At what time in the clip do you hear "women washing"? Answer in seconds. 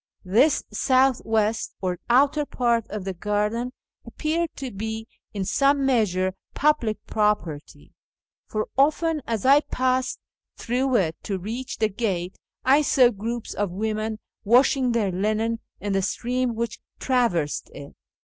13.69-14.93